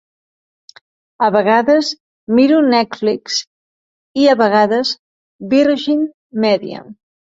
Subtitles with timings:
[1.27, 1.91] A vegades
[2.39, 3.39] miro Netflix
[4.25, 4.99] i a vegades
[5.57, 6.07] Virgin
[6.51, 6.89] Media.